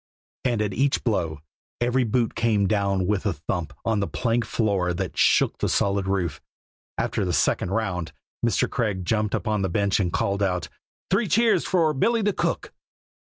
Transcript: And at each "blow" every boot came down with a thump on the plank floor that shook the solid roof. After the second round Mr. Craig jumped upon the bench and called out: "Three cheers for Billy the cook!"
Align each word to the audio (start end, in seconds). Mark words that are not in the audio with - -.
And 0.45 0.63
at 0.63 0.73
each 0.73 1.03
"blow" 1.03 1.41
every 1.79 2.05
boot 2.05 2.33
came 2.33 2.65
down 2.67 3.05
with 3.05 3.27
a 3.27 3.33
thump 3.33 3.71
on 3.85 3.99
the 3.99 4.07
plank 4.07 4.45
floor 4.45 4.95
that 4.95 5.15
shook 5.15 5.59
the 5.59 5.69
solid 5.69 6.07
roof. 6.07 6.41
After 6.97 7.23
the 7.23 7.33
second 7.33 7.69
round 7.69 8.11
Mr. 8.43 8.67
Craig 8.67 9.05
jumped 9.05 9.35
upon 9.35 9.61
the 9.61 9.69
bench 9.69 9.99
and 9.99 10.11
called 10.11 10.41
out: 10.41 10.69
"Three 11.11 11.27
cheers 11.27 11.67
for 11.67 11.93
Billy 11.93 12.23
the 12.23 12.33
cook!" 12.33 12.73